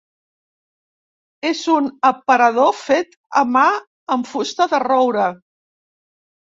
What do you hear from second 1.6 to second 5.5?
un aparador fet a mà amb fusta de roure.